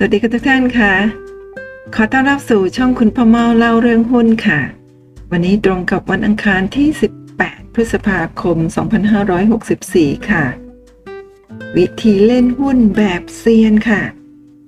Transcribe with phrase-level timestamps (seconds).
[0.00, 0.92] สวัสดีค่ะทุกท่านค่ะ
[1.94, 4.60] ขอต้อนรับสู่ช่องคุณพ่อเมาเล่าเรื่องหุ้นค่ะ
[5.30, 6.88] วันนี้ตรงกับวันอังคารที่
[7.32, 8.56] 18 พฤษภาคม
[9.44, 10.44] 2564 ค่ะ
[11.76, 14.02] วิธีเล่นหุ้นแบบเซียนค่ะ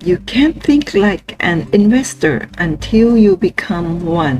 [0.08, 3.88] You can't think like an investor until you become
[4.24, 4.38] one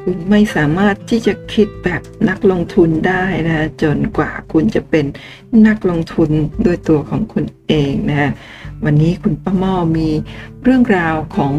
[0.00, 5.04] คุณไม่สามารถที่จะคิดแบบนักลงทุนได้นะ จนกว่าคุณจะเป็น
[5.66, 6.30] นักลงทุน
[6.66, 8.32] ด้วยตัวของคุณเองนะ
[8.84, 10.08] วันนี้คุณป้าม่อมี
[10.62, 11.54] เรื่องราวของ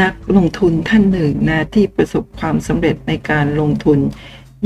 [0.00, 3.98] นักลงทุนท่านหนึ่งนะที่ประสบความสำเร็จในการลงทุน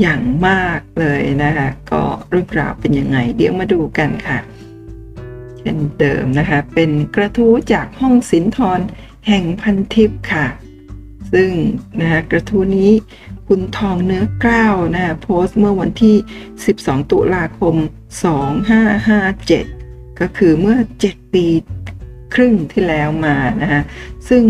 [0.01, 4.39] อย่างมากเลยนะคะก็เรื่องราวเป็นยังไง เดี๋ยวมาดูกันค่ะ
[5.57, 8.79] เช่นเดิมนะคะ เป็นกระทู้จากห้องสินทร
[9.27, 10.47] แห่งพันทิพย์ค่ะ
[11.33, 11.51] ซึ่ง
[11.99, 12.91] นะคะกระทู้นี้
[13.47, 16.15] คุณทองเนื้อกล้าวนะโพสต์เมื่อวันที่
[16.63, 17.75] 12 ตุลาคม
[18.57, 21.45] 2557 ก็คือเมื่อ 7 ปี
[22.33, 23.81] ครึ่งที่แล้วมานะฮะ
[24.29, 24.41] ซึ่ง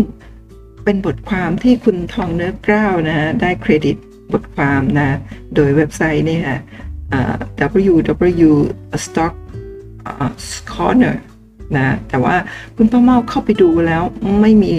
[0.84, 3.96] เป็นบทความที่คุณทองเนื้อกล้าวนะฮะได้เครดิต
[4.32, 5.18] บทความนะ
[5.54, 6.44] โดยเว็บไซต์เนี่ย
[7.88, 8.50] www
[9.04, 9.34] stock
[10.72, 11.16] corner
[11.76, 12.36] นะแต่ว่า
[12.76, 14.02] คุณพ่อเมาเข้าไปดูแล้ว
[14.40, 14.72] ไม่มี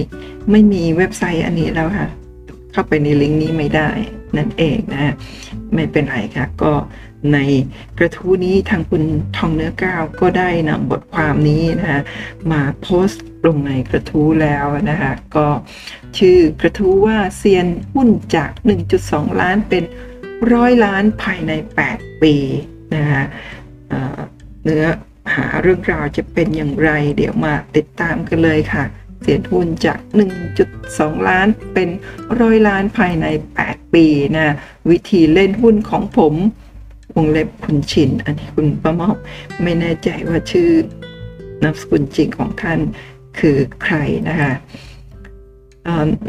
[0.51, 2.07] ไม่มีเว็บไซต์อันนี้แล้วค่ะ
[2.71, 3.89] เข้าไปในลิงก์นี้ไม่ได้
[4.37, 5.13] นั่นเองนะ
[5.73, 6.73] ไม่เป็นไรค่ะก็
[7.33, 7.39] ใน
[7.97, 9.03] กระทู้นี้ทางคุณ
[9.37, 12.01] ทองเนื้อก้าวก็ได้นำบทความนี้นะคะ
[12.51, 15.47] มาโพสต์ลงในกระทู้แล้วนะคะก็
[16.17, 18.51] ชื่อกระทู้ว่าเซียนหุ้นจาก
[18.95, 19.83] 1.2 ล้านเป็น
[20.53, 21.51] ร้อยล้านภายใน
[21.87, 22.35] 8 ปี
[22.95, 23.23] นะคะ
[24.63, 24.85] เนื้อ
[25.35, 28.83] หาเรื่องราวจะเป็นอย่างไร เดี๋ยวมาติดตามกันเลยค่ะ
[29.21, 29.99] เสียหุ้นจาก
[30.63, 31.89] 1.2 ล้านเป็น
[32.39, 33.25] ร้อยล้านภายใน
[33.61, 34.05] 8 ปี
[34.35, 34.55] นะ
[34.89, 36.33] วิธีเล่นหุ้นของผม
[37.15, 39.15] วงเล็บคุณชิน อันนี้คุณประมอบ
[39.63, 40.69] ไม่แน่ใจว่าชื่อ
[41.63, 42.79] นามสกุลจริงของท่าน
[43.39, 43.95] คือใคร
[44.29, 44.53] นะคะ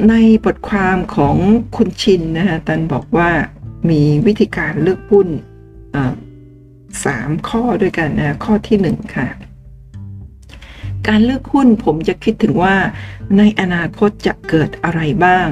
[0.08, 0.14] ใน
[0.44, 1.36] บทความของ
[1.76, 3.30] คุณชินนะคะตันบอกว่า
[3.90, 5.28] มีวิธีการเลือกหุ้น
[7.04, 9.28] สามข้อด้วยกันนะข้อที่หนึ่งค่ะ
[11.08, 12.76] การเลือกหุ้นผมจะคิดถึงว่า
[13.38, 15.48] ในอนาคตจะเกิดอะไรบ้าง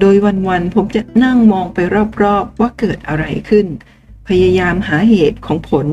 [0.00, 0.16] โดย
[0.48, 1.78] วันๆผมจะนั่งมองไป
[2.22, 3.66] รอบๆว่าเกิดอะไรขึ้น
[4.28, 5.86] พยายามหาเหตุของผล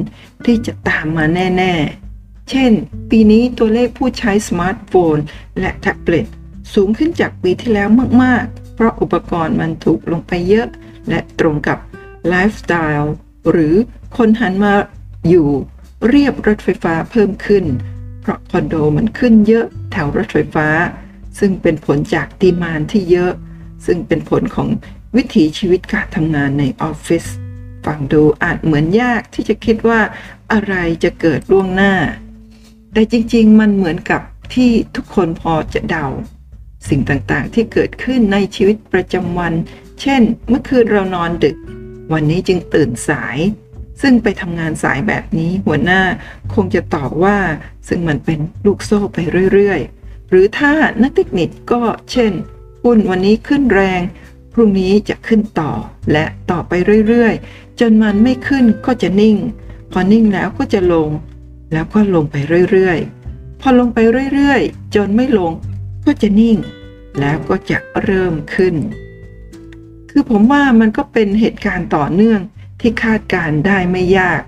[0.46, 1.26] ที่จะตามมา
[1.58, 2.72] แน่ๆ เช่น
[3.10, 5.18] ปีนี้ตัวเลขผู้ใช้สมาร์ทโฟน
[5.60, 6.28] และแท็บเล็ต
[6.74, 7.90] สูงขึ้นจากปีที่แล้ว
[8.24, 10.68] มากๆ เพราะอุปกรณ์มันถูกลงไปเยอะ
[11.10, 11.78] และตรงกับ
[12.28, 13.14] ไลฟ์สไตล์
[13.50, 13.74] หรือ
[14.18, 14.74] คนหันมา
[15.30, 15.48] อยู่
[16.10, 17.66] เรียบรถไฟฟ้าเพิ่มขึ้น
[18.24, 20.68] เพราะคอนโดมันขึ้นเยอะแถวรถไฟฟ้า
[21.40, 23.34] ซึ่งเป็นผลจากดีมานที่เยอะ
[23.86, 24.68] ซึ่งเป็นผลของ
[25.16, 27.26] วิถีชีวิตการทำงานในออฟฟิศ
[27.86, 30.00] ฟังดูอาจเหมือนยากที่จะคิดว่า
[30.52, 30.74] อะไร
[31.04, 31.94] จะเกิดล่วงหน้า
[32.94, 34.22] แต่จริงๆ มันเหมือนกับ
[34.54, 36.08] ที่ทุกคนพอจะเดา
[36.90, 39.54] สิ่งต่างๆ ที่เกิดขึ้นในชีวิตประจำวัน
[40.02, 41.58] เช่น เมื่อคืนเรานอนดึก
[42.14, 43.38] วันนี้จึงตื่นสาย
[44.02, 46.02] ซึ่งไปทำงานสายแบบนี้หัวหน้า
[46.54, 47.38] คงจะตอบว่า
[47.88, 49.18] ซึ่งมันเป็นลูกโซ่ไป
[49.54, 51.82] เรื่อยๆ หรือถ้านักเทคนิคก็
[52.12, 52.32] เช่น
[52.84, 54.02] หุ้นวันนี้ขึ้นแรง
[54.54, 55.72] พรุ่งนี้จะขึ้นต่อ
[56.12, 56.74] และต่อไป
[57.08, 59.38] เรื่อยๆ จนมันไม่ขึ้นก็จะนิ่ง
[59.92, 61.10] พอนิ่งแล้วก็จะลง
[61.74, 62.36] แล้วก็ลงไป
[62.72, 64.00] เรื่อยๆ พอลงไป
[64.34, 65.52] เรื่อยๆ จนไม่ลง
[66.06, 66.58] ก็จะนิ่ง
[67.20, 68.76] แล้วก็จะเริ่มขึ้น
[70.10, 72.40] คือผมว่ามันก็เป็นเหตุการณ์ต่อเนื่อง
[72.84, 74.42] ที่คาดการได้ไม่ยาก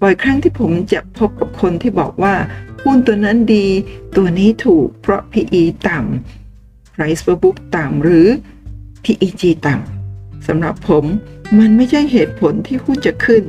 [0.00, 2.34] บ่อยครั้งที่ผมจะพบกับคนที่บอกว่า
[2.82, 3.66] หุ้นตัวนั้นดี
[4.16, 8.26] ตัวนี้ถูกเพราะ PE ต่ำ Price per book ต่ำหรือ
[9.04, 11.04] PEG ต่ำสำหรับผม
[11.58, 13.42] มันไม่ใช่เหตุผลที่หุ้นจะขึ้น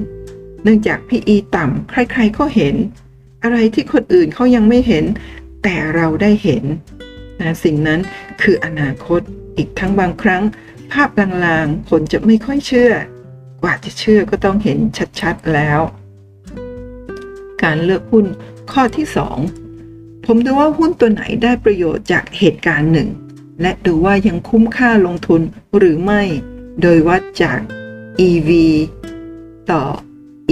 [0.64, 2.76] เนื่องจาก PE ต่ำใครๆก็เห็น
[3.44, 5.06] อะไรที่คนอื่นเขายังไม่เห็น
[5.64, 6.64] แต่เราได้เห็น
[7.40, 8.00] นะสิ่งนั้น
[8.42, 9.22] คืออนาคต
[9.58, 10.44] อีกทั้งบางครั้ง
[10.92, 12.94] ภาพลางๆ คนจะไม่ค่อยเชื่อ
[13.62, 14.80] กว่าจะเชื่อก็ต้องเห็น
[15.20, 15.80] ชัดๆแล้ว
[17.64, 18.26] การเลือกหุ้น
[18.72, 19.08] ข้อที่
[19.66, 23.10] 2 ผมดูว่าหุ้นตัวไหนได้ประโยชน์จากเหตุการณ์หนึ่ง
[23.62, 25.42] และดูว่ายังคุ้มค่าลงทุน
[25.78, 26.22] หรือไม่
[26.82, 27.60] โดยวัดจาก
[28.28, 28.50] EV
[29.72, 29.84] ต่อ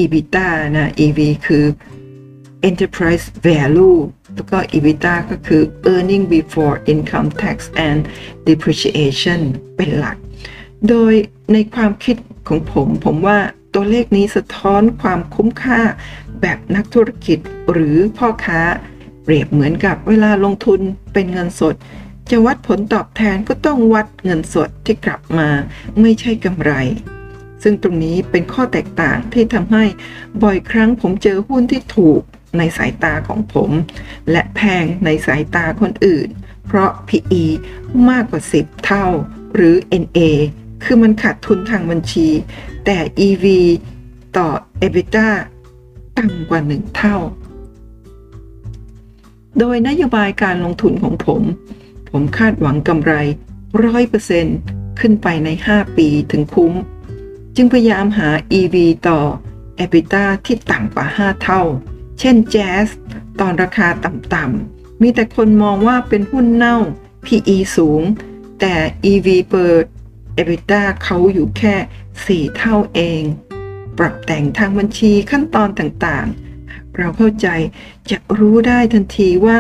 [0.02, 1.66] EBITDA นะ EV คือ
[2.70, 3.98] Enterprise Value
[4.34, 5.62] แล้วก็ EBITDA ก็คือ
[5.94, 8.00] earning before income tax and
[8.48, 9.42] depreciation
[9.76, 10.18] เป็นหลัก
[10.90, 11.14] โดย
[11.54, 12.18] ในความคิด
[12.48, 13.40] ของผม ผมว่า
[13.74, 15.82] ตัวเลขนี้สะท้อนความคุ้มค่า
[16.42, 17.40] แบบนักธุรกิจ
[17.72, 18.62] หรือพ่อค้า
[19.24, 20.80] เปรียบเหมือนกับเวลาลงทุน
[21.14, 21.76] เป็นเงินสด
[22.30, 25.50] จะวัดผลตอบแทนก็ต้องวัดเงินสดที่กลับมา
[26.02, 26.72] ไม่ใช่กำไร
[27.64, 29.84] ซึ่งตรงนี้เป็นข้อแตกต่างที่ทำให้
[30.44, 32.22] บ่อยครั้งผมเจอหุ้นที่ถูก
[32.58, 33.72] ในสายตาของผม
[34.32, 36.28] และแพงในสายตาคนอื่น
[36.68, 37.44] เพราะ PE
[38.10, 39.06] มากกว่า 10 เท่า
[39.56, 40.20] หรือ NA
[40.84, 42.28] คือมันขาดทุนทางบัญชี
[42.86, 43.46] แต่ EV
[44.38, 44.48] ต่อ
[44.82, 45.30] EBITDA
[46.20, 47.18] ต่ำกว่า 1 เท่า
[49.60, 51.42] โดยนโยบายการลงทุนของผม
[52.10, 53.14] ผมคาดหวังกำไร
[54.24, 56.74] 100%ขึ้นไปใน 5 ปีถึงคุ้ม
[57.56, 58.30] จึงพยายามหา
[58.60, 58.76] EV
[59.08, 59.20] ต่อ
[59.80, 61.62] EBITDA ที่ต่ำกว่า 5 เท่า
[62.20, 62.88] เช่น Jazz
[63.40, 66.78] ตอนราคาต่ำๆ มีแต่คนมองว่าเป็นหุ้นเน่า
[67.26, 68.02] PE สูง
[68.60, 68.74] แต่
[69.12, 69.72] EV per
[70.38, 71.76] EBITDA เขาอยู่แค่
[72.50, 73.22] 4 เท่าเอง
[73.98, 77.48] ปรับแต่งทางบัญชีขั้นตอนต่างๆ เราเข้าใจ
[78.12, 79.60] จะรู้ได้ทันทีว่า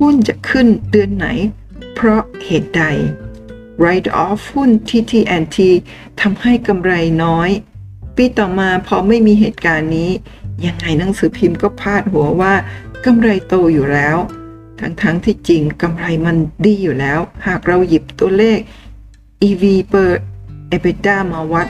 [0.00, 1.26] หุ้นจะขึ้นเดือนไหน
[1.94, 2.84] เพราะเหตุใด
[3.82, 5.58] Write off หุ้น TTNT
[6.20, 6.92] ทำให้กำไร
[7.24, 7.50] น้อย
[8.16, 10.10] ปีต่อมาพอไม่มีเหตุการณ์นี้
[10.66, 12.54] ยังไงหนังสือพิมพ์ก็พาดหัวว่า
[13.04, 14.16] กำไรโตอยู่แล้ว
[14.80, 18.58] ทั้งๆทที่จริงกำไรมันดีอยู่แล้ว หากเราหยิบตัวเลข
[19.48, 20.10] EV per
[20.74, 21.68] EBITDA มาวัด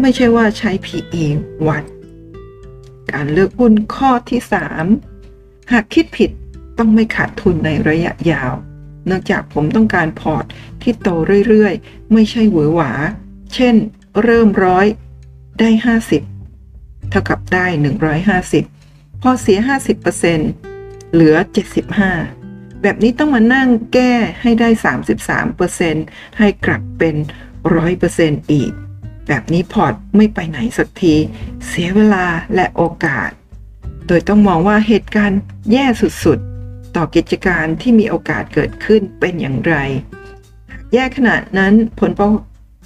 [0.00, 1.24] ไม่ใช่ว่าใช้ PE
[1.68, 1.84] วัด
[3.12, 4.40] การเลือกหุ้นข้อที่
[5.06, 6.30] 3 หากคิดผิด
[6.78, 8.52] ต้องไม่ขาดทุนในระยะยาว
[9.06, 10.44] เนื่องจากผมต้องการพอร์ต
[10.82, 11.08] ที่โต
[11.48, 12.92] เรื่อยๆ ไม่ใช่หวือหวา
[13.54, 13.74] เช่น
[14.22, 14.86] เริ่มร้อย
[15.58, 15.70] ได้
[16.40, 17.66] 50 เท่ากับได้
[18.44, 19.58] 150 พอเสีย
[20.36, 21.36] 50%เหลือ
[21.92, 22.41] 75
[22.82, 24.12] แบบนี้ต้องมานั่งแก้
[24.42, 24.68] ให้ได้
[25.54, 27.16] 33%ให้กลับเป็น
[27.84, 28.72] 100%อีก
[29.28, 31.14] แบบนี้พอร์ตไม่ไปไหนสักที
[31.66, 33.30] เสียเวลาและโอกาส
[34.06, 35.40] โดยต้องมองว่าเหตุการณ์
[35.72, 35.86] แย่
[36.24, 39.74] สุดๆ ต่อกิจการที่มีโอกาสเกิดขึ้นเป็นอย่างไร
[40.92, 42.28] แย่ขนาดนั้นผลประ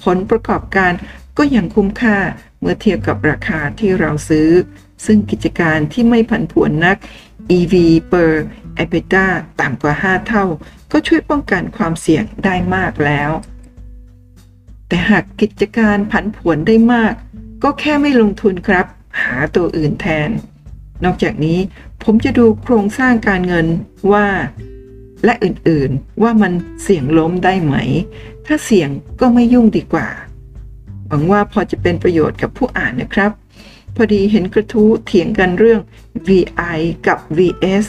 [0.05, 0.93] ผลประกอบการ
[1.39, 2.19] ก็ยังคุ้มค่า
[2.61, 4.49] เมื่อเทียบกับราคาที่เราซื้อ
[5.07, 6.97] ซึ่งกิจการที่ไม่ผันผวนนัก
[7.57, 7.75] EV
[8.13, 8.31] per
[8.79, 9.27] EBITDA
[9.61, 10.45] ต่ำกว่า 5 เท่า
[10.93, 13.31] ก็ช่วยป้องกันความเสี่ยงได้มากแล้ว
[14.89, 17.15] แต่หากกิจการผันผวนได้มาก
[17.63, 18.87] ก็แค่ไม่ลงทุนครับ
[19.23, 20.31] หาตัวอื่นแทน
[21.05, 21.59] นอกจากนี้
[22.03, 23.67] ผมจะดูโครงสร้างการเงิน
[24.13, 24.27] ว่า
[25.25, 26.53] และอื่นๆว่ามัน
[26.83, 27.75] เสี่ยงล้มได้ไหม
[28.47, 28.89] ถ้าเสี่ยง
[29.21, 30.09] ก็ไม่ยุ่งดีกว่า
[31.07, 33.31] หวังว่าพอจะเป็นประโยชน์กับผู้อ่านนะครับ
[33.95, 35.81] พอดีเห็นกระทู้เถียงกันเรื่อง
[36.29, 37.85] VI กับ VS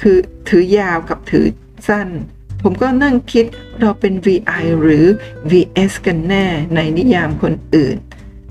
[0.00, 0.16] คือ
[0.48, 1.46] ถือยาวกับถือ
[1.88, 2.08] สั้น
[2.62, 3.44] ผมก็นั่งคิด
[3.80, 5.04] เราเป็น VI หรือ
[5.50, 7.96] VS กันแน่ในนิยามคนอื่น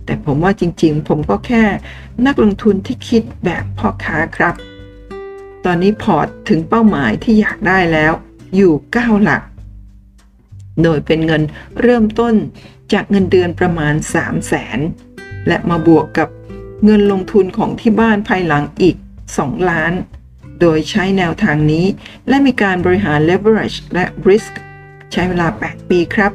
[0.05, 1.63] แต่ผมว่าจริงๆ ผมก็แค่
[2.25, 4.55] นักลงทุนที่คิดแบบพ่อค้าครับ
[5.65, 8.13] ตอนนี้พอร์ตถึงเป้าหมายที่อยากได้แล้ว
[8.55, 9.43] อยู่ 9 หลัก
[10.83, 11.41] โดยเป็นเงิน
[11.81, 12.35] เริ่มต้น
[12.93, 14.79] จากเงินเดือนประมาณ 3 0 0แสน
[15.47, 16.29] และมาบวกกับ
[16.85, 18.95] เงินลงทุนของที่บ้านภายหลังอีก
[19.33, 19.93] 2 ล้าน
[20.61, 21.85] โดยใช้แนวทางนี้
[22.27, 24.53] และมีการบริหาร leverage และ risk
[25.11, 26.31] ใช้เวลา 8 ปีครับ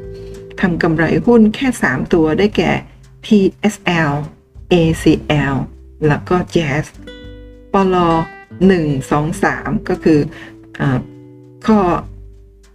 [0.60, 2.72] ทำกำไรหุ้นแค่ 3 ตัวได้แก่
[3.26, 4.12] TSL
[4.72, 5.56] ACL
[6.08, 6.84] แล้วก็ Jazz
[7.72, 7.96] ปล
[8.68, 10.20] 1 2 3 ก็คือ
[10.80, 10.82] อ
[11.66, 11.80] ข้อ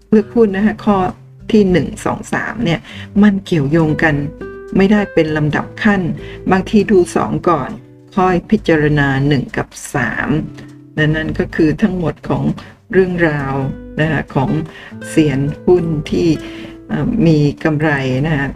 [0.09, 0.97] เลือกหุ้นนะคะข้อ
[1.51, 2.79] ที่ 1 2 3 เนี่ย
[3.23, 4.15] มันเกี่ยวโยงกัน
[4.77, 6.01] ไม่ได้เป็นลำดับขั้น
[6.51, 7.69] บางทีดู 2 ก่อน
[8.15, 10.68] ค่อยพิจารณา 1 กับ 3
[10.99, 12.43] นั่นนั่นก็คือทั้งหมดของ
[12.91, 13.53] เรื่องราว
[13.99, 14.49] นะคะของ
[15.09, 16.27] เสียนหุ้นที่
[17.25, 17.89] มีกำไร
[18.25, 18.47] นะฮะ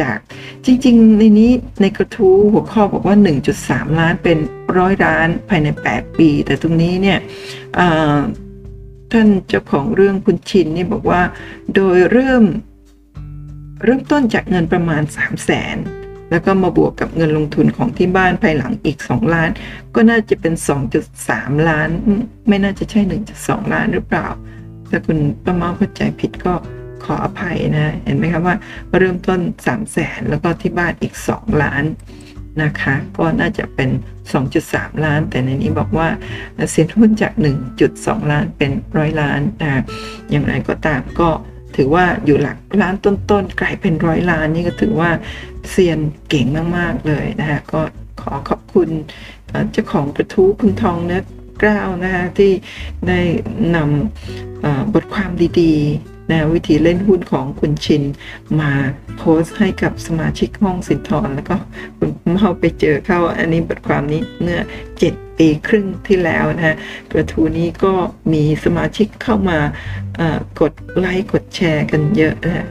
[0.00, 0.18] จาก
[0.64, 3.16] จริงๆ ในนี้ในกระทู้หัวข้อบอกว่า
[3.56, 4.38] 1.3 ล้านเป็น
[4.78, 7.18] ร้อยล้านภายใน 8 ปี แต่ตรงนี้เนี่ย
[9.12, 11.22] ท่านเจ้าของเรื่องคุณชินนี่บอกว่า
[11.74, 12.44] โดยเริ่ม
[13.84, 15.76] เริ่มต้นจากเงินประมาณ 3 0 0แสน
[16.30, 19.50] แล้วก็มาบวกกับเงินลงทุนของที่บ้านภายหลังอีก 2 ล้าน
[19.94, 20.54] ก็น่าจะเป็น
[21.10, 21.88] 2.3 ล้าน
[22.48, 23.00] ไม่น่าจะใช่
[23.36, 24.26] 1.2 ล้านหรือเปล่า
[24.90, 26.54] ถ้าคุณประมาเข้าใจผิดก็
[27.04, 28.56] ขออภัยนะ เห็นไหมครับว่า
[28.98, 31.84] เริ่มต้น 3 0 0แสนแล้วก็ที่บ้านอีก 2 ล้าน
[32.62, 33.90] นะคะ ก็น่าจะเป็น
[34.46, 36.08] 2.3 ล้าน แต่ในนี้บอกว่า
[36.70, 37.32] เสียหุ้นจาก
[37.82, 39.82] 1.2 ล้านเป็นร้อยล้านนะ
[40.30, 41.28] อย่างไรก็ตามก็
[41.76, 45.10] ถือว่าอยู่หลักล้านต้นๆ กลายเป็นร้อยล้านนี่ก็ถือว่า
[45.70, 47.80] เซียนเก่งมากๆเลยนะคะก็
[48.20, 48.90] ขอขอบคุณ
[49.72, 51.22] เจ้าของกระทู้คุณทองเนื้อ
[51.62, 52.52] กล้าวนะคะที่
[53.08, 53.20] ได้
[53.74, 55.30] นำบทความ
[55.60, 58.02] ดีๆ นะวิธีเล่นหุ้นของคุณชิน
[58.60, 58.72] มา
[59.18, 61.56] โพสต์ให้กับสมาชิกห้องสินทรแล้วก็
[61.98, 64.60] คุณเมาไปเจอเข้าอันนี้บทความนี้เมื่อ
[65.00, 66.76] 7 ปีครึ่งที่แล้วนะ
[67.12, 67.92] กระทู้นี้ก็
[68.32, 69.58] มีสมาชิกเข้ามา
[70.60, 72.66] กดไลค์กดแชร์กันเยอะนะ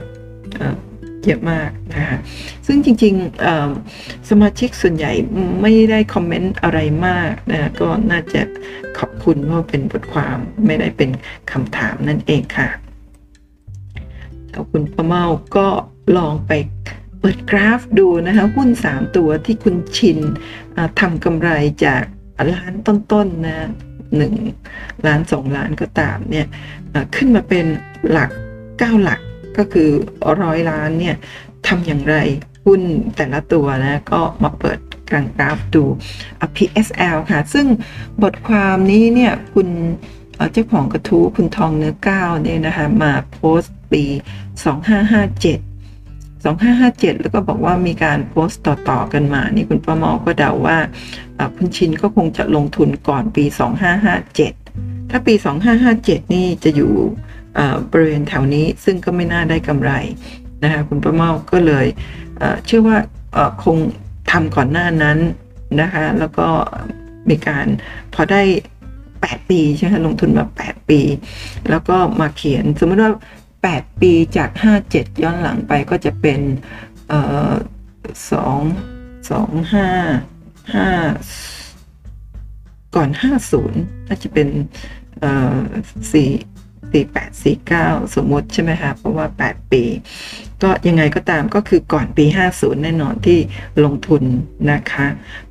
[1.25, 2.17] เยอะมากนะคะ
[2.67, 5.11] ซึ่งจริงๆสมาชิกส่วนใหญ่
[5.61, 8.41] ไม่ได้คอมเมนต์อะไรมากนะก็น่าจะ
[8.97, 11.09] ขอบคุณว่าเป็นบทความไม่ได้เป็น
[11.51, 12.69] คำถามนั่นเองค่ะ
[14.55, 15.23] แล้วคุณประเมา
[15.57, 15.67] ก็
[16.17, 16.51] ลองไป
[17.19, 20.19] เปิดกราฟดูนะคะหุ้น 3 ตัวที่คุณชิน
[20.99, 21.49] ทำกำไร
[21.85, 22.03] จาก
[22.53, 23.69] ล้านต้นๆนะ
[24.15, 24.33] หนึ่ง
[25.07, 26.45] ล้านสองล้านก็ตามเนี่ย
[27.15, 27.65] ขึ้นมาเป็น
[28.11, 28.29] หลัก
[28.65, 29.19] 9 หลัก
[29.57, 29.89] ก็คือ
[30.41, 31.15] ร้อยล้านเนี่ย
[31.67, 32.15] ทำอย่างไร
[32.65, 32.81] หุ้น
[33.15, 35.83] แต่ละตัวนะก็มาเปิดกลางกราฟดู
[36.55, 37.67] PSL ค่ะ ซึ่ง
[38.23, 39.69] บทความนี้เนี่ยคุณ
[40.51, 44.15] เจ้าของกระทู้คุณทองเนื้อก้าวเนี่ยนะคะมาโพสต์ ปี 2557
[46.45, 50.77] 2557 แล้วก็บอกว่ามีการโพสต์ต่อๆกันมา นี่คุณประมอก็เดาว่า
[51.55, 53.43] คุณชินก็คงจะลงทุนก่อนปี
[54.27, 55.33] 2557 ถ้าปี
[55.83, 56.93] 2557 นี่จะอยู่
[57.91, 59.91] บริเวณแถวนี้ซึ่งก็ไม่น่าได้กำไร
[60.63, 61.85] นะคะคุณประเมาก็เลย
[62.65, 62.97] เชื่อว่า
[63.63, 63.77] คง
[64.31, 65.17] ทำก่อนหน้านั้น
[65.81, 66.47] นะคะ แล้วก็
[67.29, 67.65] มีการ
[68.13, 68.41] พอได้
[68.95, 70.99] 8 ปีใช่ไหมลงทุนมา 8 ปี
[71.69, 73.11] แล้วก็มาเขียนสมมติว่า
[73.63, 74.49] 8 ปีจาก
[74.85, 76.39] 57 ย้อนหลังไปก็จะเป็น
[78.31, 78.59] สอง
[79.31, 79.89] สองห้า
[80.73, 80.89] ห้า
[82.95, 83.09] ก่อน
[83.61, 84.47] 50 น่าจะเป็น
[86.11, 86.29] สี่
[86.95, 89.83] 4849สมมติใช่ไหมคะเพราะว่า 8 ปี
[90.63, 93.39] ก็ยังไงก็ตามก็คือก่อนปี 50 แน่นอนที่
[93.83, 94.23] ลงทุน
[94.71, 95.07] นะคะ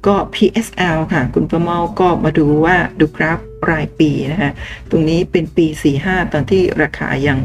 [0.06, 3.38] ก็ PSL ค่ะ คุณประเมาก็มาดูว่าดูกราฟ
[3.70, 4.50] รายปีนะคะ
[4.90, 5.66] ตรงนี้เป็นปี
[6.00, 7.38] 45 ตอนที่ราคายัง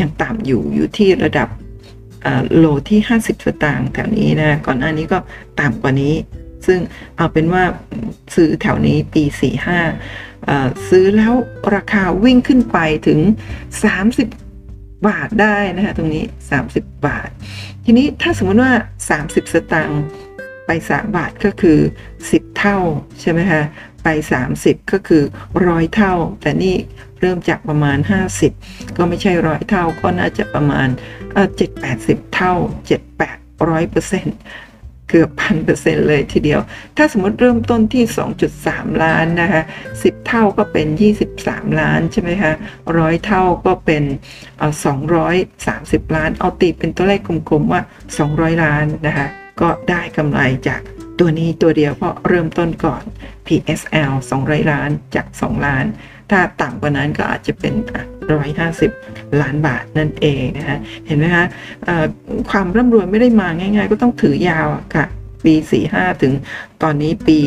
[0.00, 1.48] ยังต่ำอยู่อยู่ที่ระดับ
[2.56, 5.18] โลที่ 50 สตางค์แถวนี้นะก่อนหน้านี้ก็
[5.60, 6.14] ต่ำกว่านี้
[6.66, 6.78] ซึ่ง
[7.16, 7.64] เอาเป็นว่า
[8.34, 9.24] ซื้อแถวนี้ปี
[10.06, 11.34] 45 ซื้อแล้ว
[11.74, 13.20] ราคาวิ่งขึ้นไปถึง
[14.32, 16.24] 30 บาทได้นะคะตรงนี้
[16.64, 17.28] 30 บาท
[17.84, 18.72] ทีนี้ถ้าสมมติว่า
[19.10, 20.02] 30 สตางค์
[20.66, 21.78] ไป 3 บาทก็คือ
[22.20, 22.78] 10 เท่า
[23.20, 23.62] ใช่ไหมคะ
[24.02, 24.08] ไป
[24.50, 25.22] 30 ก็คือ
[25.66, 26.76] ร้อยเท่า แต่นี่
[27.20, 27.98] เริ่มจากประมาณ
[28.48, 30.88] 50 ก็ไม่ใช่ร้อยเท่าก็น่าจะประมาณ
[31.60, 32.54] 7-80เท่า
[33.22, 34.38] 7-800เปอร์เซ็นต์
[35.08, 36.60] เกือบพันเปอร์เซ็นต์เลยทีเดียว
[36.96, 38.04] ถ้าสมมติเริ่มต้นที่
[38.54, 39.62] 2.3 ล้านนะคะ
[39.94, 40.86] 10 เท่าก็เป็น
[41.32, 42.52] 23 ล้านใช่ไหมคะ
[42.98, 44.02] ร้อยเท่าก็เป็น
[44.90, 47.82] 230 ล้าน เอาตีเป็นตัวเลขกลมๆว่า
[48.22, 49.26] 200 ล้านนะคะ
[49.60, 50.80] ก็ได้กำไรจาก
[51.18, 53.02] ตัวนี้ตัวเดียวเพราะเริ่มต้นก่อน
[53.46, 54.12] PSL
[54.42, 55.84] 200 ล้านจาก 2 ล้าน
[56.30, 57.74] ถ้าต่ำกว่านั้นก็อาจจะเป็น
[58.56, 61.44] 150 ล้านบาทนั่นเองนะคะเห็นไหมคะ
[62.50, 65.04] ความร่ำรวยไม่ได้มาง่าย ๆ ก็ต้องถือยาวค่ะ
[65.44, 65.54] ปี
[65.88, 66.32] 45 ถึง
[66.82, 67.40] ตอนนี้ปี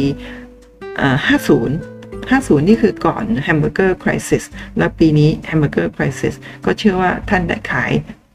[0.98, 4.44] 50 50 นี่คือก่อน Hamburger Crisis
[4.78, 6.36] แล้วปีนี้ Hamburger Crisis
[6.66, 7.92] ก็เชื่อว่าท่านได้ขาย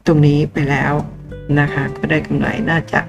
[0.07, 0.93] ตรงนี้ไปแล้ว
[1.59, 2.99] นะคะ ก็ได้กำไรน่าจะ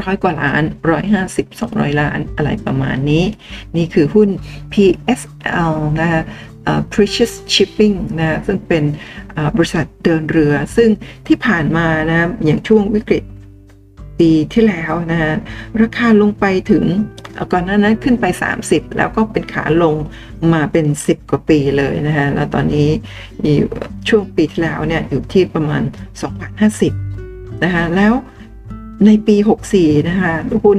[0.00, 3.24] ร้อยกว่าล้านร้อยห้าสิบสองร้อยล้านอะไรประมาณนี้
[3.76, 4.28] นี่คือหุ้น
[4.72, 6.22] PSL นะคะ
[6.92, 8.84] Precious Shipping นะซึ่งเป็น
[9.56, 10.88] บริษัทเดินเรือ ซึ่ง
[11.26, 13.24] ที่ผ่านมานะอย่างช่วงวิกฤต
[14.20, 15.32] ปีที่แล้วนะฮะ
[15.82, 16.84] ราคาลงไปถึง
[17.52, 18.24] ก่อนหน้านั้นขึ้นไป
[18.60, 19.94] 30 แล้วก็เป็นขาลง
[20.52, 22.88] มาเป็น 10 กว่าปีเลยนะฮะแล้วตอนนี้
[24.08, 26.52] ช่วงปีที่แล้วเนี่ยอยู่ที่ประมาณ2บาท
[27.06, 28.12] 50นะคะแล้ว
[29.06, 29.36] ในปี
[29.72, 30.78] 64 นะคะหุ้น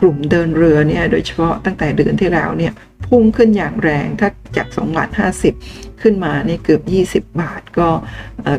[0.00, 2.72] กลุ่มเดินเรือเนี่ยโดยเฉพาะตั้งแต่เดือนที่แล้วเนี่ย
[3.06, 5.08] พุ่งขึ้นอย่างแรงถ้าจาก2บาท
[5.54, 6.82] 50 ขึ้นมานี่เกือบ
[7.26, 7.88] 20 บาทก็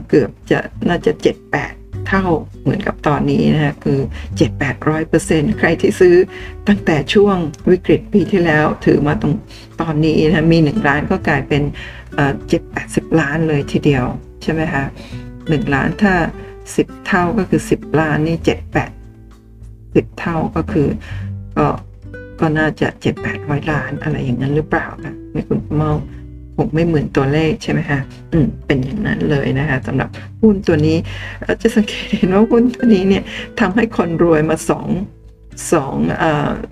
[0.09, 1.11] เกือบจะน่าจะ
[1.59, 2.25] 7-8 เท่า
[2.61, 3.99] เหมือนกับตอนนี้นะคะคือ
[4.79, 6.15] 7-800%ใครที่ซื้อ
[6.67, 7.37] ตั้งแต่ช่วง
[7.71, 9.33] วิกฤตปีที่แล้วถือมาตรง
[9.81, 11.63] ตอนนี้นะมี 1 ล้านก็กลายเป็น
[12.41, 14.05] 7-80 ล้านเลยทีเดียว
[14.43, 14.83] ใช่ไหมคะ
[15.29, 16.13] 1 ล้านถ้า
[16.75, 18.91] สิบเท่าก็คือสิบล้านนี่เจ็ดแปด
[19.95, 20.87] สิบเท่าก็คือ
[21.57, 21.67] ก็
[22.39, 25.91] ก็น่าจะเจ็ดแปดร้อยล้านอะไรอย่างนั้นหรือเปล่าคะไม่คุณเมา
[26.55, 27.99] คงไม่เหมือนตัวเลขใช่ไหมคะ
[28.31, 30.09] อืมเป็นอย่างนั้นเลยนะคะสำหรับ
[30.41, 30.97] หุ้นตัวนี้
[31.61, 33.23] จะสังเกตเห็นว่าหุ้นตัวนี้เนี่ย
[33.59, 34.87] ทำให้คนรวยมาสอง
[35.73, 36.23] สองอ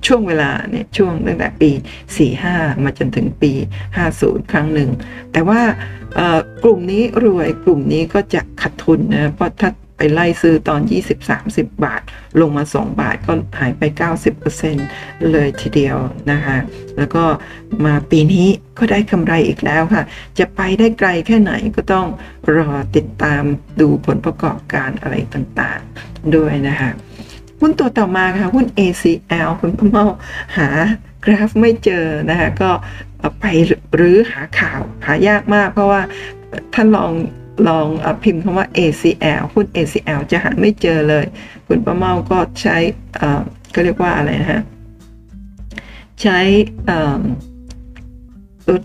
[0.08, 1.72] ช่วงเวลาเนี่ยช่วงตั้งแต่ปี
[2.28, 3.52] 45 มาจนถึงปี
[4.02, 4.90] 50 ครั้งหนึ่ง
[5.32, 5.62] แต่ว่า
[6.64, 10.82] กลุ่มนี้รวยกลุ่มนี้ก็จะขาดทุนนะเพราะถ้า ไปไล่ซื้อตอน
[11.32, 12.02] 20-30 บาท
[12.42, 13.82] ลงมา 2 บาทก็หายไป
[14.58, 15.98] 90%เลยทีเดียว
[16.32, 16.58] นะคะ
[16.98, 17.24] แล้วก็
[17.86, 20.04] มาปีนี้ก็ได้กำไรอีกแล้วค่ะ
[20.40, 22.08] จะไปได้ไกลแค่ไหนก็ต้อง
[22.56, 23.44] รอติดตาม
[23.82, 26.90] ดูผลประกอบการอะไรต่างๆ ด้วยนะคะ
[27.60, 30.06] หุ้นตัวต่อมาค่ะ หุ้น ACL คุณพ่อเมา
[30.58, 30.70] หา
[31.26, 32.72] กราฟไม่เจอนะคะก็
[33.40, 33.46] ไป
[33.96, 36.02] หรือหาข่าวหายากมากเพราะว่า
[36.74, 37.12] ท่านลอง
[37.68, 41.26] ลองพิมพ์คำว่า ACL หุ้น ACL จะหาไม่เจอเลย
[41.68, 42.78] คุณป้าเมก็ใช้
[43.74, 44.62] ก็เรียกว่าอะไรนะฮะ
[46.22, 46.40] ใช้
[48.66, 48.78] ตัว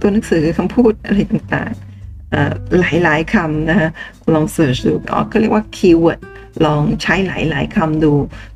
[0.00, 3.90] ตัวหนังสือคำพูดอะไรต่างๆหลายๆคำนะฮะ
[4.34, 6.20] ลอง search ดูอ๋อก็เรียกว่า keyword
[6.64, 8.12] ลองใช้หลายๆคำดู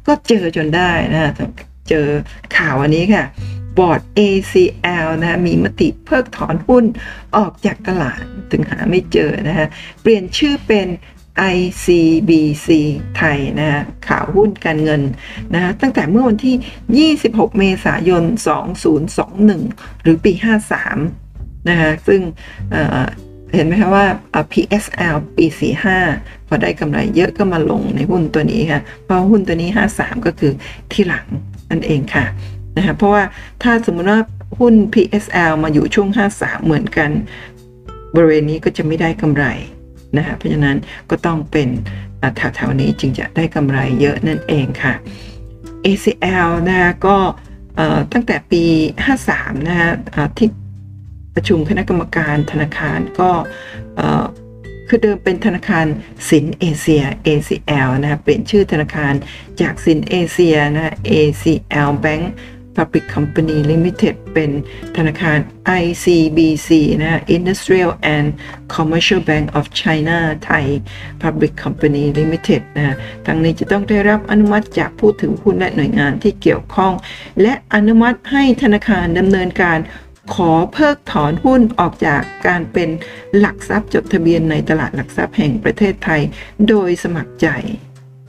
[0.06, 1.33] ก็เจอจนได้นะฮะ
[1.88, 2.06] เจอ
[2.56, 3.25] ข่าวอันนี้ค่ะ
[3.78, 6.85] บอร์ด ACL นะมีมติเพิกถอนหุ้น
[7.37, 9.68] ออกจากตลาดถึงหาไม่เจอนะฮะ
[10.02, 10.88] เปลี่ยนชื่อเป็น
[11.56, 12.68] ICBC
[13.16, 15.02] ไทยนะฮะข่าวหุ้นการเงิน
[15.54, 18.25] นะฮะตั้งแต่เมื่อวันที่ 26 เมษายน
[19.09, 20.33] 2021 หรือปี
[21.00, 22.21] 53 นะฮะซึ่ง
[23.54, 24.06] เห็นไหมคะว่า
[24.52, 25.47] PSL ปี
[25.97, 30.52] 45 พอได้กำไรเยอะก็มาลงในหุ้นตัวนี้ค่ะ เพราะหุ้นตัวนี้ 53 ก็คือ
[30.92, 31.26] ที่หลัง
[31.71, 32.25] นั่นเองค่ะ
[32.76, 33.23] นะคะเพราะว่า
[33.62, 34.21] ถ้าสมมติว่า
[34.59, 37.11] หุ้น PSL มาอยู่ช่วง 53 เหมือนกัน
[38.14, 39.45] บริเวณนี้ก็จะไม่ได้กำไร
[40.16, 40.76] นะคะเพราะฉะนั้น
[41.11, 41.68] ก็ต้องเป็น
[42.37, 44.95] แถวๆนี้จึงจะได้กำไรเยอะนั่นเองค่ะ
[45.87, 47.16] ACL นะคะก็
[48.12, 48.64] ตั้งแต่ปี
[49.16, 49.90] 53 นะคะ
[50.38, 50.49] ที่
[51.35, 53.30] ประชุมคณะกรรมการธนาคารก็
[54.88, 55.87] คือเดิมเป็นธนาคาร
[56.30, 59.12] สินเอเชีย ACL นะเปลี่ยนชื่อธนาคาร
[59.61, 62.25] จากสินเอเชียนะ ACL Bank
[62.76, 64.50] Public Company Limited เป็น
[64.97, 65.38] ธนาคาร
[65.83, 66.68] ICBC
[67.02, 68.28] นะ Industrial and
[68.75, 70.16] Commercial Bank of China
[70.49, 70.66] Thai
[71.23, 76.92] Public Company Limited นะทั้งนี้จะต้องได้รับอนุมัติจากผู้ถือหุ้นและหน่วยงานที่เกี่ยวข้อง
[77.42, 79.78] และอนุมัติให้ธนาคารดำเนินการ
[80.35, 82.88] ขอเพิกถอนหุ้นออกจากการเป็น
[83.38, 86.23] หลักทรัพย์จดทะเบียนในตลาดหลักทรัพย์แห่งประเทศไทย
[86.68, 87.49] โดยสมัครใจ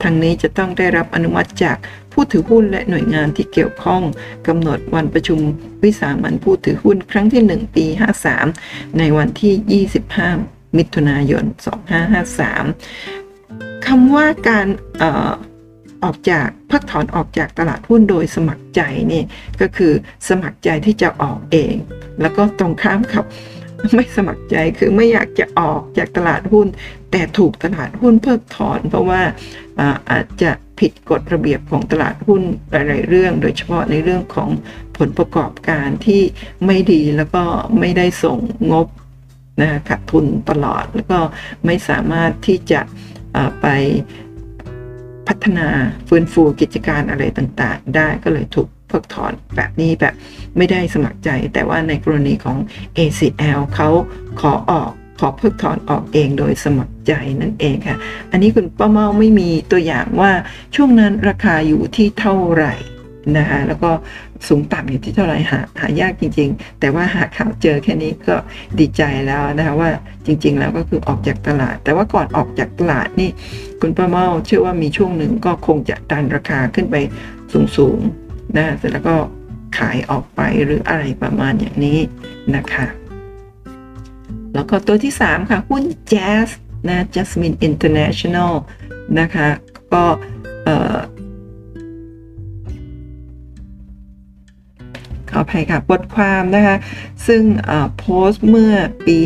[0.02, 1.76] ทางนี้จะต้องได้รับอนุมัติจาก
[2.20, 4.02] ผู้ถือหุ้นและหน่วยงานที่เกี่ยวข้อง
[4.46, 5.38] กำหนดวันประชุม
[5.84, 7.86] วิสามันผู้ถือหุ้นครั้งที่ 1 ปี
[8.40, 9.82] 53 ในวันที่
[10.36, 11.44] 25 มิถุนายน
[13.04, 14.66] 2553คำว่าการ
[15.02, 15.04] อ
[16.04, 18.80] ออกจากเพิกถอนออกจากตลาดหุ้นโดยสมัครใจ
[19.12, 19.22] นี่
[19.60, 19.92] ก็คือ
[20.28, 21.74] สมัครใจที่จะออกเอง
[22.20, 23.24] แล้วก็ตรงข้ามกับ
[23.94, 26.66] ไม่สมัครใจคือไม่อยากจะออกจากตลาดหุ้น
[27.10, 29.22] แต่ถูกตลาดหุ้นเพิกถอน เพราะว่า
[30.10, 34.48] อาจจะ ผิดกฎระเบียบของตลาดหุ้นหลาย ๆ เรื่อง โดยเฉพาะในเรื่องของ
[34.98, 36.22] ผลประกอบการที่
[36.66, 37.44] ไม่ดีแล้วก็
[37.80, 38.38] ไม่ได้ส่ง
[38.72, 38.86] งบ
[39.60, 41.18] นะขาดทุนตลอด แล้วก็
[41.66, 42.80] ไม่สามารถที่จะ
[43.60, 43.66] ไป
[45.28, 45.68] พัฒนา
[46.08, 50.14] ฟื้นฟูกิจการอะไรต่าง ๆ ได้ก็เลยถูกเพิกถอนแบบนี้แบบ
[50.56, 52.56] ไม่ได้สมัครใจ แต่ว่าในกรณีของ
[52.98, 53.88] ACL เขา
[54.40, 57.96] ขอออก ขอเพิกถอนออกเองโดยสมัครใจนั่นเองค่ะ
[58.32, 60.32] อันนี้คุณป้าเมาไม่มีตัวอย่างว่า
[60.74, 62.74] ช่วงนั้นราคาอยู่ที่เท่าไหร่
[63.38, 63.90] นะคะแล้วก็
[64.48, 68.36] สูงต่ำอยู่ที่เท่าไหร่หาหายากจริง ๆ แต่ว่าหาข่าวเจอแค่นี้ก็
[68.78, 69.90] ดีใจแล้วนะคะว่า
[70.26, 73.30] จริง ๆ แล้วก็คือออกจากตลาด แต่ว่าก่อนออกจากตลาดนี่
[73.80, 76.96] คุณป้าเมาเชื่อว่ามีช่วงหนึ่งก็คงจะดันราคาขึ้นไป
[77.76, 79.14] สูงๆนะเสร็จแล้วก็
[79.78, 81.98] ขายออกไปหรืออะไรประมาณอย่างนี้
[82.56, 82.86] นะคะ
[84.54, 86.48] แล้วก็ตัวที่ 3 ค่ะ หุ้น Jazz
[86.88, 88.52] นะ Jasmine International
[89.20, 89.48] นะคะ
[89.92, 90.04] ก็
[95.30, 96.76] ขออภัยค่ะบทความนะคะ
[97.26, 97.42] ซึ่ง
[97.98, 98.74] โพสต์เมื่อ
[99.06, 99.16] ปี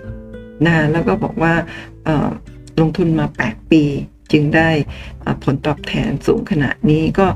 [0.00, 1.54] 57 นะ แล้วก็บอกว่า
[2.80, 3.82] ลงทุนมา 8 ปี
[4.32, 4.70] จึงได้
[5.44, 7.26] ผลตอบแทนสูงขนาดนี้ก็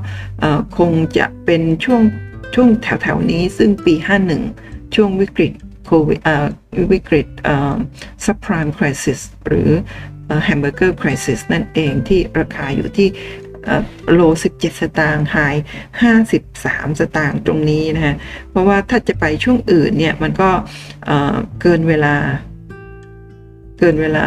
[0.77, 2.01] คงจะเป็นช่วง
[2.55, 3.93] ช่วงแถวๆนี้ซึ่งปี
[4.43, 5.51] 51 ช่วงวิกฤต
[6.07, 6.19] วิก
[6.91, 7.27] วิกฤต
[8.25, 9.69] subprime crisis หรือ
[10.45, 13.09] hamburger crisis นั่นเองที่ราคาอยู่ที่
[14.13, 14.21] low
[14.53, 15.37] 17 สตางค์ high
[16.17, 18.15] 53 สตางค์ตรงนี้นะฮะ
[18.49, 20.49] เพราะว่าถ้าจะไปช่วงอื่นเนี่ย มันก็
[21.61, 22.15] เกินเวลา
[23.79, 24.23] เกินเวลา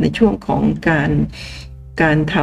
[0.00, 1.10] ในช่วงของการ
[2.02, 2.36] การท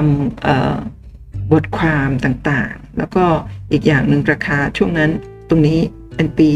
[0.71, 3.25] ำบทความต่างๆ แล้วก็
[3.71, 5.11] อีกอย่างหนึ่งราคาช่วงนั้น
[5.49, 5.79] ตรงนี้
[6.15, 6.51] เป็นปี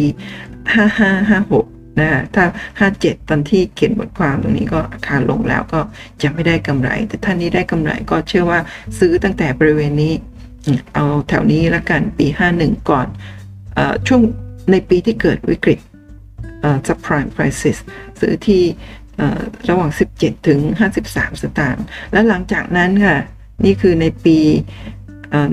[0.75, 2.45] 5556 นะถ้า
[2.87, 5.79] 57 ตอนที่เขียนบทความตรงนี้ก็ราคาลงแล้วก็
[6.21, 8.59] จะไม่ได้กำไร แต่ท่านนี้ได้กำไรก็เชื่อว่า
[8.99, 10.13] ซื้อตั้งแต่บริเวณนี้
[10.93, 13.07] เอาแถวนี้ละกันปี 51 ก่อน
[13.77, 14.21] อช่วง
[14.71, 15.79] ในปีที่เกิดวิกฤต
[16.87, 17.77] subprime crisis
[18.19, 18.63] ซื้อที่
[19.69, 20.59] ระหว่าง 17 ถึง
[20.99, 23.17] 53 สตางค์และหลังจากนั้นค่ะ
[23.65, 24.37] นี่คือในปี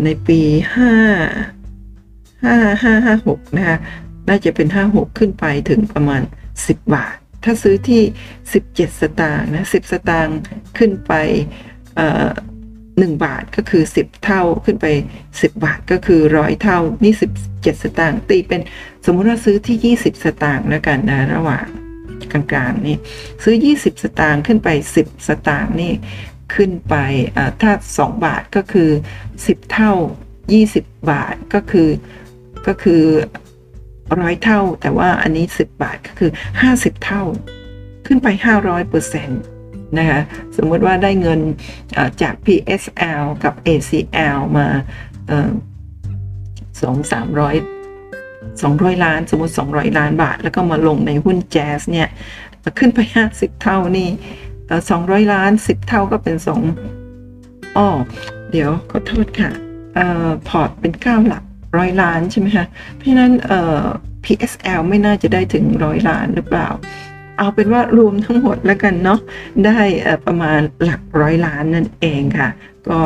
[0.05, 0.41] ในปี
[0.77, 0.79] 5
[2.45, 3.79] 5 5 5 6 นะคะ
[4.29, 6.23] น่าจะเป็น 56 ขึ้นไปถึงประมาณ
[6.57, 8.03] 10 บาท ถ้าซื้อที่
[8.51, 10.39] 17 สตางค์นะ10 สตางค์
[10.79, 11.13] ขึ้นไป
[12.99, 14.87] หนึ่งบาทก็คือ 10 เท่าขึ้นไป
[15.27, 17.13] 10 บาทก็คือร้อยเท่านี่
[17.49, 18.61] 17 สตางค์ตีเป็น
[19.05, 21.67] สมมุติว่าซื้อที่ 20 สตางค์แล้วกันนะระหว่าง
[22.33, 22.97] กลางๆนี่
[23.45, 25.93] ซื้อ 20 สตางค์ขึ้นไป 10 สตางค์นี่
[26.55, 26.95] ขึ้นไป
[27.63, 28.91] ถ้า 2 บาทก็คือ
[29.35, 29.93] 10 เท่า
[30.51, 31.89] 20 บาทก็คือ
[32.67, 33.03] ก็คือ
[34.21, 36.31] ร้อยเท่า แต่ว่าอันนี้ 10 บาทก็คือ
[36.67, 37.23] 50 เท่า
[38.07, 39.43] ขึ้นไป 500เปอร์เซ็นต์
[39.99, 40.21] นะคะ
[40.57, 41.41] สมมติว่าได้เงิน
[42.23, 44.67] จาก PSL กับ ACL มา
[46.83, 47.57] สองสามร้อย
[48.63, 52.09] สองร้อยล้าน สมมติ 200 ล้านบาท แล้วก็มาลงในหุ้นแจ๊สเนี่ย
[52.79, 52.99] ขึ้นไป
[53.31, 54.09] 50 เท่านี่
[54.91, 56.37] สองร้อยล้าน 10 เท่าก็เป็น
[57.07, 57.89] 2อ้อ
[58.51, 59.51] เดี๋ยวขอโทษค่ะ
[60.49, 61.43] พอร์ตเป็น 9 หลัก
[61.77, 63.33] ร้อยล้านใช่ไหมคะเพราะฉะนั้น
[64.25, 66.69] PSL ไม่น่าจะได้ถึงร้อยล้านหรือเปล่า
[67.39, 69.21] เอาเป็นว่ารวมทั้งหมดแล้วกันเนาะ
[69.67, 69.79] ได้
[70.27, 72.49] ประมาณหลักร้อยล้านนั่นเองค่ะ
[72.89, 73.01] ก็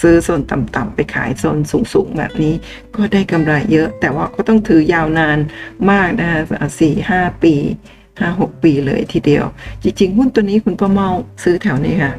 [0.00, 1.58] ซื้อโซนต่ำๆไปขายโซน
[1.92, 2.54] สูงๆ แบบนี้
[2.96, 5.38] ก็ได้กำไรเยอะ แต่ว่าก็ต้องถือยาวนาน
[5.90, 6.40] มากนะคะ
[6.80, 7.54] สี่ห้าปี
[8.20, 9.44] ห้าหกปีเลยทีเดียว
[9.82, 11.08] จริงๆ หุ้นตัวนี้คุณประเมา
[11.44, 12.14] ซื้อแถวนี้ค่ะ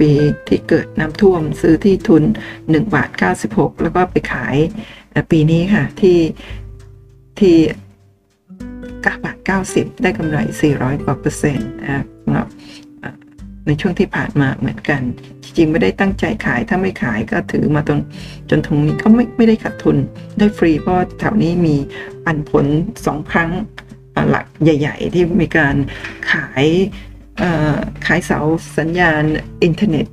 [0.00, 0.10] ปี
[0.48, 2.22] ที่เกิดน้ำท่วมซื้อที่ทุน
[2.58, 3.10] 1 บาท
[3.46, 4.56] 96 แล้วก็ไปขาย
[5.30, 6.18] ปีนี้ค่ะที่
[7.40, 7.56] ที่
[9.02, 9.36] 9บาท
[9.68, 10.38] 90 ได้กำไร
[10.70, 12.48] 400 กว่าเปอร์เซ็นต์นะสำหรับ
[13.66, 15.02] ในช่วงที่ผ่านมาเหมือนกัน
[15.42, 17.98] จริงๆ ไม่ได้ตั้งใจขายถ้าไม่ขายก็ถือมาจน
[18.50, 19.96] จนตรงนี้ก็ไม่ไม่ได้ขาดทุน
[20.38, 21.76] ได้ฟรีเพราะแถวนี้มี
[22.24, 22.66] ปันผล
[23.06, 23.50] สองครั้ง
[24.30, 25.76] หลักใหญ่ ๆ ที่มีการ
[26.32, 26.64] ขาย
[28.06, 28.40] ขายเสา
[28.78, 29.22] สัญญาณ
[29.62, 30.06] อินเทอร์เน็ต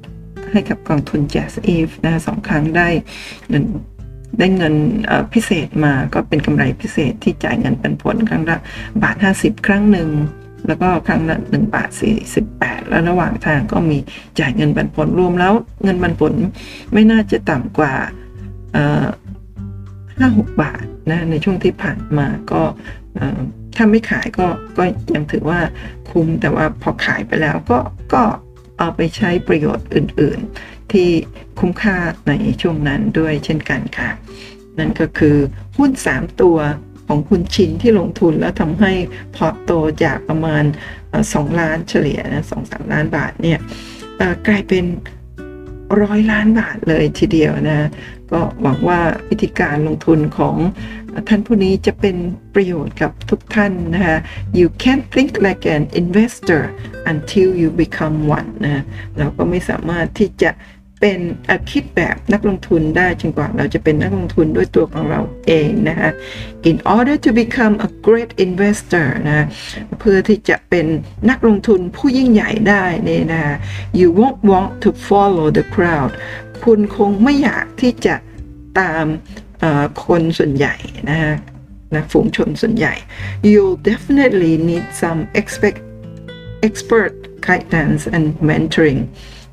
[0.51, 2.88] ให้กับกองทุน Jazz Eve นะสองครั้งได้
[3.49, 3.63] เงิน
[4.40, 4.76] ได้เงิน
[5.34, 8.58] พิเศษมาก็เป็นกำไรพิเศษที่จ่ายเงินปันผลครั้งละ
[9.02, 10.10] บาท 50 ครั้งหนึ่ง
[10.68, 13.98] แล้วก็ครั้งละหนึ่งบาทสี่สิบแปดแล้วระหว่างทางก็มี
[14.40, 16.34] จ่ายเงินปันผลรวมแล้วเงินปันผล
[16.94, 17.94] ไม่น่าจะต่ำกว่า
[20.18, 22.62] ห้าหกบาทนะในช่วงที่ผ่านมาก็
[23.76, 24.84] ถ้าไม่ขายก็ก็
[25.16, 25.60] ยังถือว่า
[26.10, 27.80] คุ้มแต่ว่าพอขายไปแล้วก็
[28.13, 28.24] ก็
[28.80, 31.10] เอาไปใช้ประโยชน์อื่น ๆ ที่
[31.60, 31.97] คุ้มค่า
[32.28, 34.10] ในช่วงนั้นด้วยเช่นกันค่ะ
[34.80, 35.38] นั่นก็คือ
[35.78, 36.58] หุ้น 3 ตัว
[37.08, 38.93] ของคุณชินที่ลงทุนแล้วทำให้
[39.36, 39.71] พอโต
[40.04, 40.63] จากประมาณ
[41.13, 43.60] 2 ล้านเฉลี่ยนะสองสามล้านบาทเนี่ย
[44.47, 44.86] กลายเป็น
[46.02, 47.89] ร้อยล้านบาทเลยทีเดียวนะ
[48.32, 50.56] ก็หวังว่าวิธีการลงทุนของ
[51.28, 52.15] ท่านผู้นี้จะเป็น
[52.56, 54.17] ประโยชน์กับทุกท่านนะคะ
[54.60, 56.63] you can't think like an investor
[57.12, 58.84] until you become one นะ
[59.17, 60.52] เราก็ไม่สามารถที่จะ
[60.99, 61.19] เป็น
[61.71, 66.12] คิดแบบนักลงทุนได้จนกว่าเราจะเป็นนักลงทุนด้วยตัวของเราเองนะคะ
[66.69, 69.45] in order to become a great investor นะ
[69.99, 70.86] เพื่อที่จะเป็น
[71.29, 73.57] นักลงทุนผู้ยิ่งใหญ่ได้เนี่ยนะ
[73.99, 76.12] you won't want to follow the crowd
[76.63, 78.15] คุณคงไม่อยากที่จะ
[78.79, 79.05] ตาม
[80.05, 80.75] คนส่วนใหญ่
[81.10, 81.36] นะฮะ
[81.93, 82.93] นะฝูงชนส่วนใหญ่
[83.53, 85.79] You definitely need some expect
[86.67, 87.13] expert
[87.47, 89.01] guidance and mentoring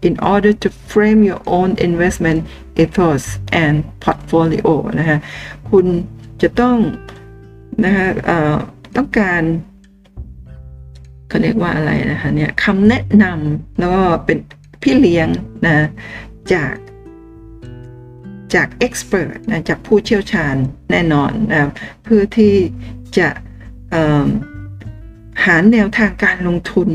[0.09, 2.41] in order to frame your own investment
[2.83, 3.25] ethos
[3.63, 5.19] and portfolio นะฮะ
[5.71, 5.87] คุณ
[6.43, 6.77] จะต้อง
[7.85, 8.09] นะฮะ
[8.97, 9.43] ต้องการ
[11.29, 14.39] เขาเรียกว่าอะไรนะคะเนี่ยคำแนะนำแล้วก็เป็น
[14.83, 15.29] พี่เลี้ยง
[15.67, 15.89] นะ
[16.53, 16.75] จาก
[18.55, 20.57] จาก expert นะจากผู้เชี่ยวชาญ
[20.91, 21.71] แน่นอนนะ
[22.05, 22.55] เพื่อที่
[23.19, 23.29] จะ
[25.45, 26.89] หาแนวทางการลงทุน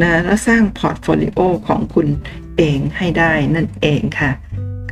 [0.00, 2.08] นะและสร้าง portfolio ของคุณ
[2.58, 4.30] เองให้ได้นั่นเองค่ะ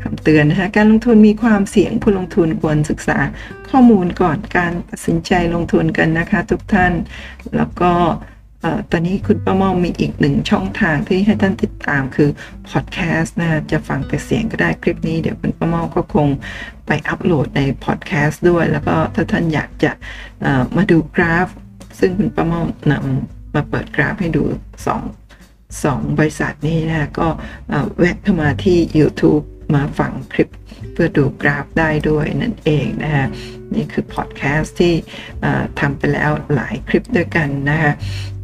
[0.00, 3.18] คำเตือนนะคะการลงทุนมีความเสี่ยงผู้ลงทุนควรศึกษา
[3.70, 6.92] ข้อมูลก่อนการตัดสินใจลงทุนกันนะคะ ทุกท่าน
[7.56, 7.92] แล้วก็
[8.90, 12.30] ตอนนี้คุณป้าเมมีอีกหนึ่งช่องทางที่ให้ท่านติดตามคือ
[12.70, 16.28] พอดแคสต์นะจะฟังแต่เสียงก็ได้คลิปนี้เดี๋ยวคุณป้าเมก็คง
[16.86, 19.92] ไปอัปโหลดในพอดแคสต์ด้วย แล้วก็ถ้าท่านอยากจะ
[20.76, 21.48] มาดูกราฟ
[21.98, 22.52] ซึ่งคุณป้าเม
[22.92, 24.44] นำ มาเปิดกราฟให้ดู
[25.26, 27.28] 2 2บริษัทนี้นะก็
[27.98, 30.48] แวะเข้ามาที่ YouTube มาฟังคลิป
[30.92, 33.26] เพื่อดูกราฟได้ด้วยนั่นเองนะฮะ
[33.74, 34.94] นี่คือพอดแคสต์ที่
[35.80, 37.92] ทำไปแล้วหลายคลิปด้วยกันนะฮะ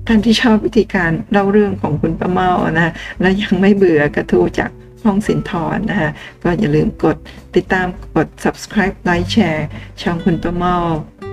[0.07, 4.71] ท่านที่ชอบวิธีการเล่าเรื่องของคุณประเมานะและยังไม่เบื่อกระทู้จาก
[5.05, 6.11] ห้องสินทรนะฮะ
[6.43, 7.17] ก็อย่าลืมกด
[7.57, 9.67] ติดตามกด subscribe ไลค์แชร์
[10.03, 10.77] ช่องคุณประเมา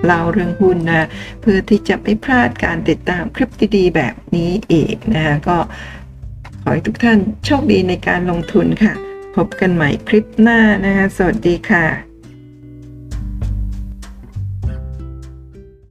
[0.06, 1.08] เล่าเรื่องหุ้นนะ
[1.42, 5.58] เพื่อที่จะไม่พลาดการติดตามคลิปดีๆแบบนี้อีกนะฮะก็
[6.62, 8.94] ขอให้ทุกท่านโชคดีในการลงทุนค่ะ
[9.36, 12.12] พบกันใหม่คลิปหน้านะคะสวัสดีค่ะ